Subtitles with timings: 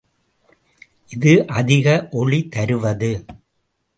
[1.09, 1.85] இது அதிக
[2.11, 3.11] ஒளி தருவது.